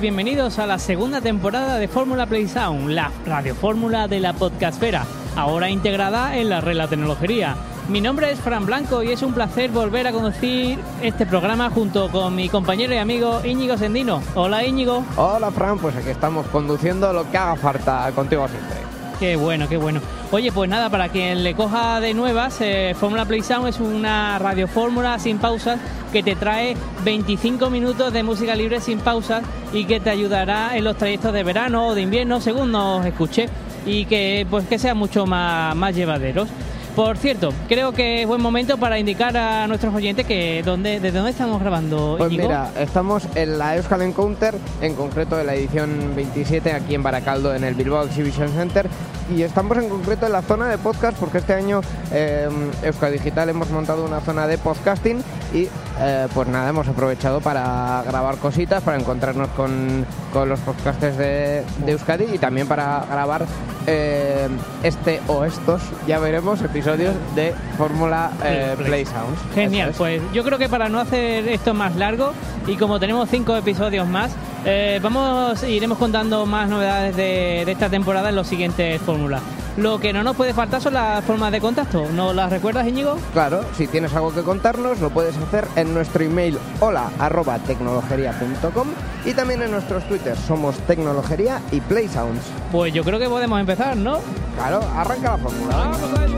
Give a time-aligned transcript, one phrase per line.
[0.00, 5.04] Bienvenidos a la segunda temporada de Fórmula Play Sound, la radiofórmula de la podcastfera,
[5.36, 7.54] ahora integrada en la red La Tecnología.
[7.86, 12.10] Mi nombre es Fran Blanco y es un placer volver a conducir este programa junto
[12.10, 14.22] con mi compañero y amigo Íñigo Sendino.
[14.34, 15.04] Hola Íñigo.
[15.16, 18.79] Hola Fran, pues aquí estamos conduciendo lo que haga falta contigo siempre.
[19.20, 20.00] Qué bueno, qué bueno.
[20.30, 24.38] Oye, pues nada, para quien le coja de nuevas, eh, Fórmula Play Sound es una
[24.38, 25.78] radiofórmula sin pausas
[26.10, 26.74] que te trae
[27.04, 29.42] 25 minutos de música libre sin pausas
[29.74, 33.50] y que te ayudará en los trayectos de verano o de invierno, según nos escuche,
[33.84, 36.48] y que pues que sean mucho más, más llevaderos.
[36.94, 41.18] Por cierto, creo que es buen momento para indicar a nuestros oyentes que dónde, desde
[41.18, 42.16] dónde estamos grabando.
[42.18, 42.48] Pues Íñigo?
[42.48, 47.54] mira, estamos en la Euskal Encounter, en concreto en la edición 27 aquí en Baracaldo,
[47.54, 48.88] en el Bilbao Exhibition Center.
[49.34, 51.80] Y estamos en concreto en la zona de podcast porque este año
[52.12, 52.48] eh,
[52.82, 55.22] Euskal Digital hemos montado una zona de podcasting
[55.54, 55.68] y
[56.00, 61.64] eh, pues nada, hemos aprovechado para grabar cositas, para encontrarnos con, con los podcasters de,
[61.84, 63.46] de Euskadi y también para grabar
[63.86, 64.48] eh,
[64.82, 69.04] este o estos, ya veremos, episodios de Fórmula eh, Play.
[69.04, 69.38] Sounds.
[69.54, 69.96] Genial, es.
[69.96, 72.32] pues yo creo que para no hacer esto más largo
[72.66, 74.32] y como tenemos cinco episodios más,
[74.64, 79.42] eh, vamos iremos contando más novedades de, de esta temporada en los siguientes fórmulas.
[79.76, 82.06] Lo que no nos puede faltar son las formas de contacto.
[82.12, 83.16] ¿Nos las recuerdas, Íñigo?
[83.32, 88.88] Claro, si tienes algo que contarnos, lo puedes hacer en nuestro email hola arroba tecnologería.com
[89.24, 90.40] y también en nuestros twitters.
[90.40, 92.42] Somos Tecnologería y Play Sounds.
[92.72, 94.20] Pues yo creo que podemos empezar, ¿no?
[94.56, 95.76] Claro, arranca la fórmula.
[95.76, 96.36] Vamos a ello.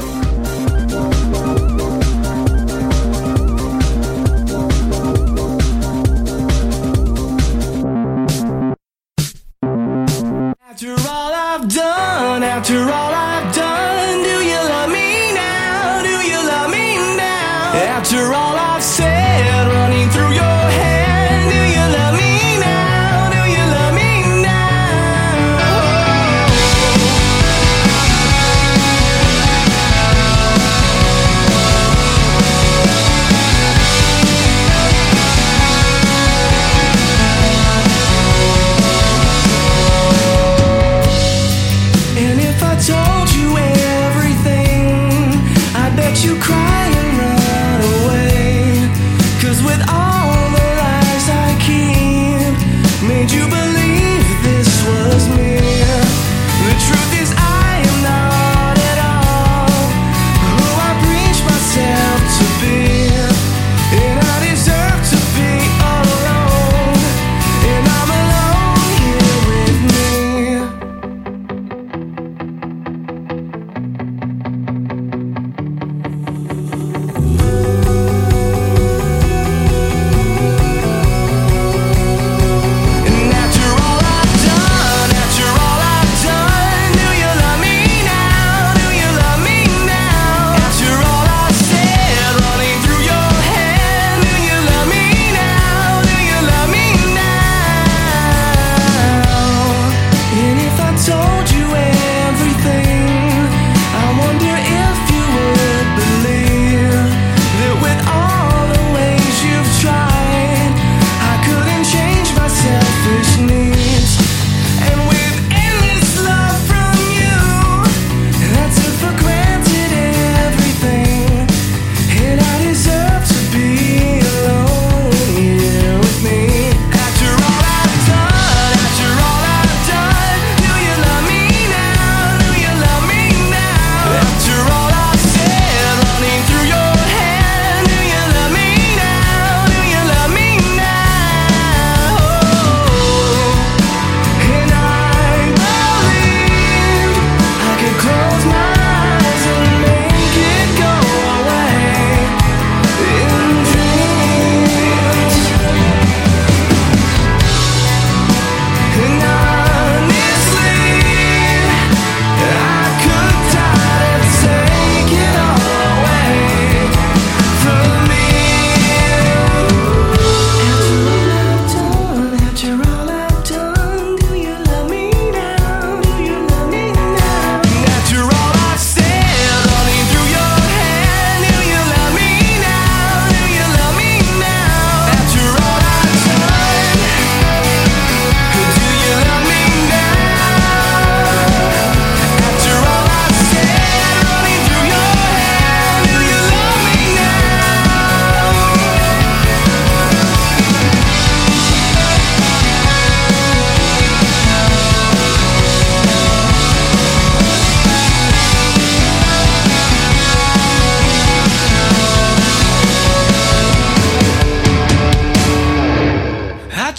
[10.72, 13.21] After all I've done, after all I've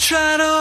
[0.03, 0.52] try to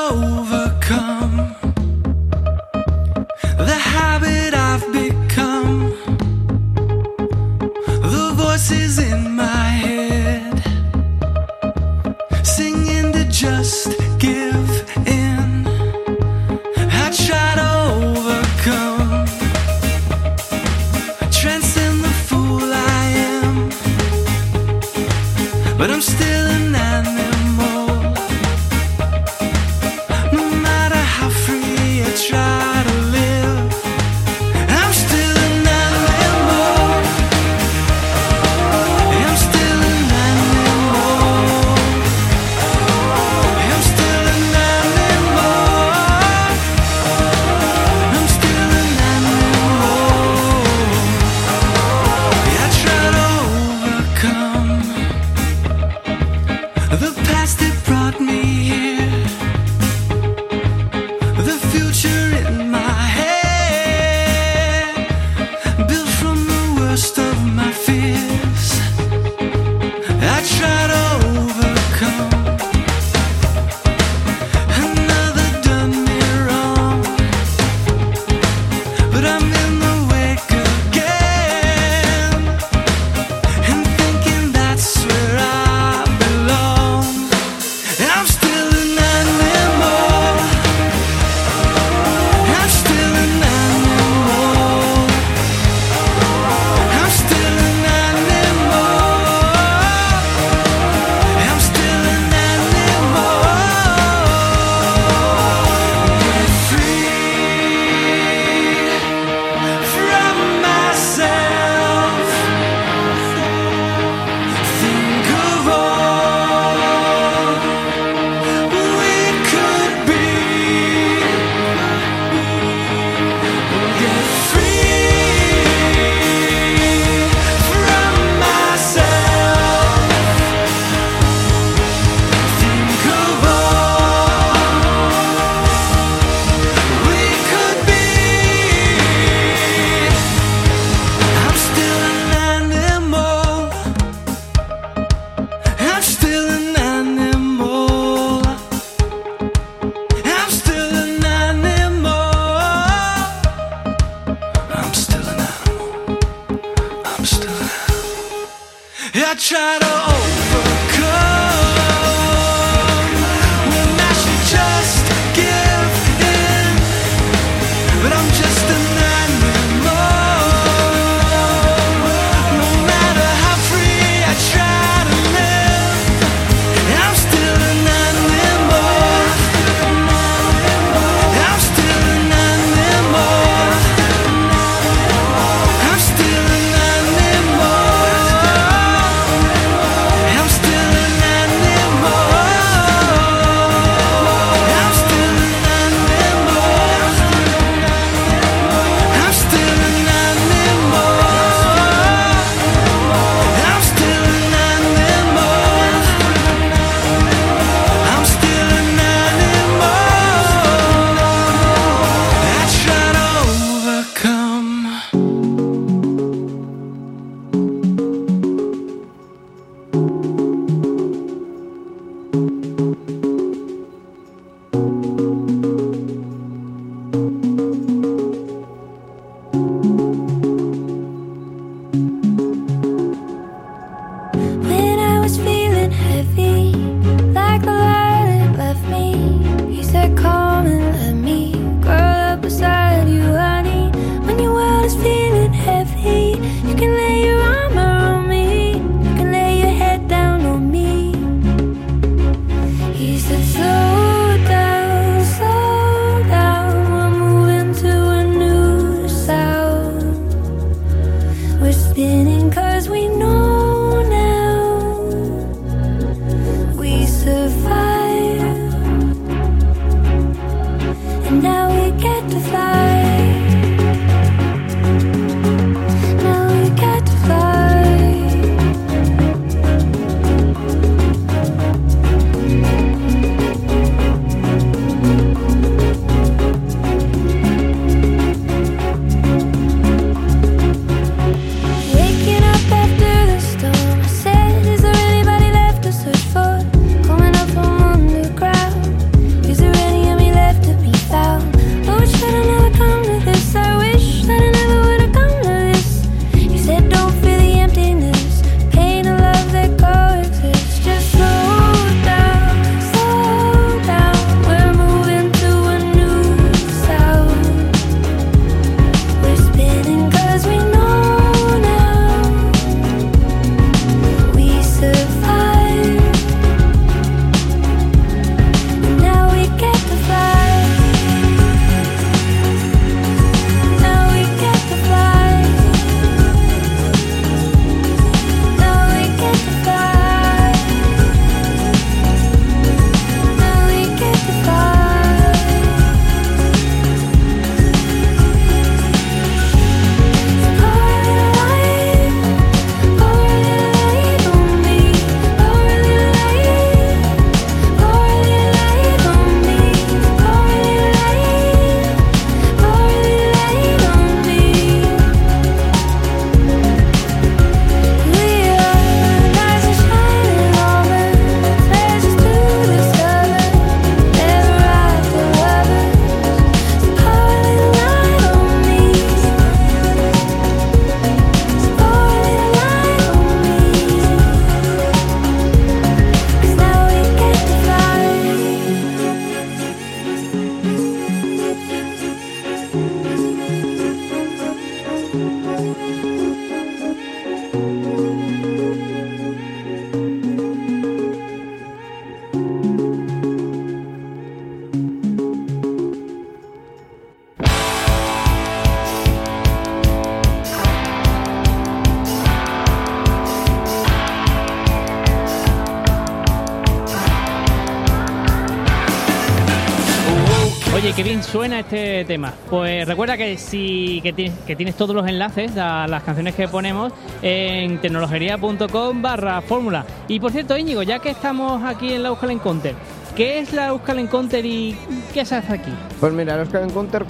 [421.22, 422.34] suena este tema.
[422.50, 427.80] Pues recuerda que si que tienes, todos los enlaces a las canciones que ponemos en
[427.80, 429.84] tecnologería.com barra fórmula.
[430.08, 432.74] Y por cierto, Íñigo, ya que estamos aquí en la Euskal Encounter,
[433.16, 434.76] ¿qué es la Euskal Encounter y
[435.12, 435.72] qué se hace aquí?
[436.00, 437.04] Pues mira, los Euskal Encounter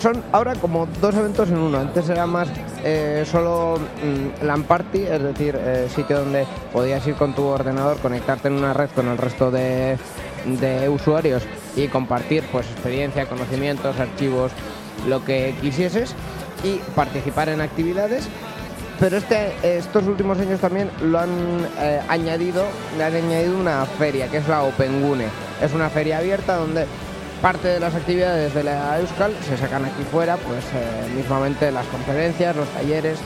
[0.00, 1.78] son ahora como dos eventos en uno.
[1.78, 2.48] Antes era más
[2.84, 7.98] eh, solo mm, LAN Party, es decir, eh, sitio donde podías ir con tu ordenador,
[7.98, 9.98] conectarte en una red con el resto de
[10.88, 11.42] usuarios
[11.78, 14.52] y compartir pues experiencia, conocimientos, archivos,
[15.06, 16.14] lo que quisieses
[16.64, 18.28] y participar en actividades.
[18.98, 21.30] Pero este, estos últimos años también lo han
[21.78, 22.64] eh, añadido,
[22.96, 25.26] le han añadido una feria que es la OpenGune.
[25.62, 26.84] Es una feria abierta donde
[27.40, 31.86] parte de las actividades de la Euskal se sacan aquí fuera, pues eh, mismamente las
[31.86, 33.20] conferencias, los talleres,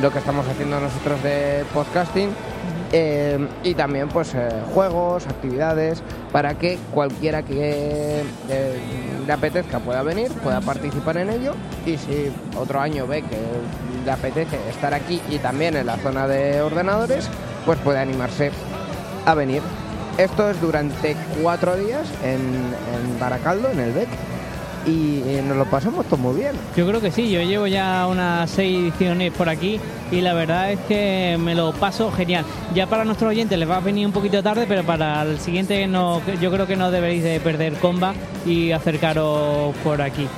[0.00, 2.30] lo que estamos haciendo nosotros de podcasting
[2.92, 6.02] eh, y también pues eh, juegos, actividades
[6.32, 8.80] para que cualquiera que eh,
[9.26, 13.38] le apetezca pueda venir, pueda participar en ello y si otro año ve que
[14.04, 17.28] le apetece estar aquí y también en la zona de ordenadores,
[17.64, 18.52] pues puede animarse
[19.24, 19.62] a venir.
[20.18, 24.08] Esto es durante cuatro días en, en Baracaldo, en el BEC,
[24.86, 26.52] y eh, nos lo pasamos todo muy bien.
[26.76, 30.72] Yo creo que sí, yo llevo ya unas seis ediciones por aquí y la verdad
[30.72, 32.44] es que me lo paso genial.
[32.74, 35.88] Ya para nuestros oyentes les va a venir un poquito tarde, pero para el siguiente
[36.40, 38.14] yo creo que no deberéis de perder comba
[38.46, 40.28] y acercaros por aquí.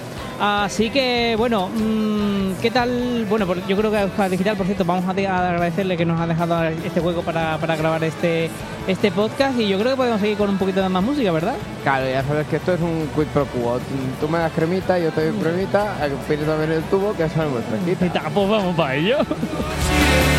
[0.41, 3.27] Así que, bueno, mm, ¿qué tal?
[3.29, 6.05] Bueno, yo creo que a Euskal Digital, por cierto, vamos a, de- a agradecerle que
[6.05, 8.49] nos ha dejado este juego para, para grabar este,
[8.87, 11.55] este podcast y yo creo que podemos seguir con un poquito de más música, ¿verdad?
[11.83, 13.81] Claro, ya sabes que esto es un quid pro quo.
[14.21, 15.95] Tú me das cremita, yo te doy cremita,
[16.29, 18.23] pides también el tubo, que sabemos fresquita.
[18.33, 19.17] Pues vamos para ello.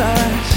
[0.00, 0.49] stars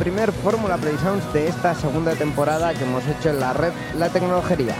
[0.00, 4.08] primer Fórmula Play Sounds de esta segunda temporada que hemos hecho en la red La
[4.08, 4.74] Tecnologería.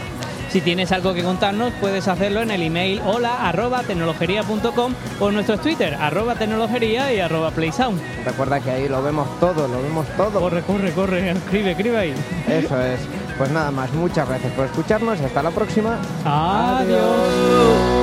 [0.49, 5.35] Si tienes algo que contarnos, puedes hacerlo en el email hola arroba tecnologería.com o en
[5.35, 8.01] nuestros Twitter, arroba tecnologería y arroba playsound.
[8.25, 10.41] Recuerda que ahí lo vemos todo, lo vemos todo.
[10.41, 12.13] Corre, corre, corre, escribe, escribe ahí.
[12.49, 12.99] Eso es.
[13.37, 15.21] Pues nada más, muchas gracias por escucharnos.
[15.21, 15.99] Hasta la próxima.
[16.25, 18.00] Adiós.